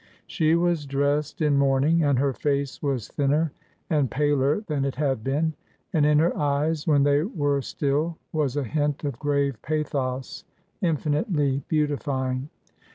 She 0.25 0.55
was 0.55 0.87
dressed 0.87 1.43
in 1.43 1.59
mourning 1.59 2.03
and 2.03 2.17
her 2.17 2.33
face 2.33 2.81
was 2.81 3.07
thinner 3.07 3.51
and 3.87 4.09
paler 4.09 4.61
than 4.61 4.83
it 4.83 4.95
had 4.95 5.23
been, 5.23 5.53
and 5.93 6.07
in 6.07 6.17
her 6.17 6.35
eyes 6.35 6.87
when 6.87 7.03
they 7.03 7.21
were 7.21 7.61
still 7.61 8.17
was 8.33 8.57
a 8.57 8.63
hint 8.63 9.03
of 9.03 9.19
grave 9.19 9.61
pathos 9.61 10.43
infinitely 10.81 11.61
beautifying. 11.67 12.49